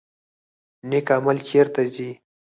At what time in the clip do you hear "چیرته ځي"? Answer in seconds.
1.47-2.09